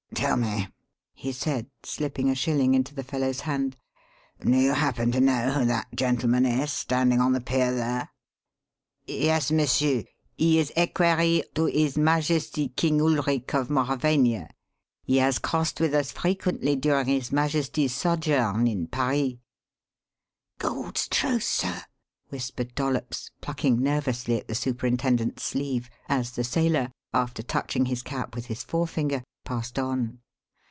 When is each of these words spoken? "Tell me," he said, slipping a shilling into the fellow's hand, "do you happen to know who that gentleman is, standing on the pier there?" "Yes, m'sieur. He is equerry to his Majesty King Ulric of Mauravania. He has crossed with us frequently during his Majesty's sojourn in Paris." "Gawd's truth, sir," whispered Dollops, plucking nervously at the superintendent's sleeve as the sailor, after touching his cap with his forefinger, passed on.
"Tell 0.13 0.35
me," 0.37 0.67
he 1.15 1.31
said, 1.31 1.67
slipping 1.83 2.29
a 2.29 2.35
shilling 2.35 2.75
into 2.75 2.93
the 2.93 3.03
fellow's 3.03 3.39
hand, 3.41 3.75
"do 4.41 4.51
you 4.51 4.73
happen 4.73 5.11
to 5.13 5.19
know 5.21 5.49
who 5.51 5.65
that 5.65 5.95
gentleman 5.95 6.45
is, 6.45 6.71
standing 6.71 7.19
on 7.21 7.31
the 7.31 7.41
pier 7.41 7.73
there?" 7.73 8.09
"Yes, 9.07 9.49
m'sieur. 9.51 10.03
He 10.37 10.59
is 10.59 10.71
equerry 10.75 11.41
to 11.55 11.65
his 11.65 11.97
Majesty 11.97 12.69
King 12.69 12.99
Ulric 13.01 13.55
of 13.55 13.69
Mauravania. 13.69 14.49
He 15.05 15.17
has 15.17 15.39
crossed 15.39 15.79
with 15.79 15.95
us 15.95 16.11
frequently 16.11 16.75
during 16.75 17.07
his 17.07 17.31
Majesty's 17.31 17.95
sojourn 17.95 18.67
in 18.67 18.87
Paris." 18.87 19.35
"Gawd's 20.59 21.07
truth, 21.07 21.43
sir," 21.43 21.81
whispered 22.29 22.75
Dollops, 22.75 23.31
plucking 23.41 23.81
nervously 23.81 24.39
at 24.39 24.47
the 24.49 24.55
superintendent's 24.55 25.41
sleeve 25.43 25.89
as 26.09 26.33
the 26.33 26.43
sailor, 26.43 26.91
after 27.13 27.41
touching 27.41 27.85
his 27.85 28.03
cap 28.03 28.35
with 28.35 28.45
his 28.47 28.61
forefinger, 28.61 29.23
passed 29.43 29.79
on. 29.79 30.19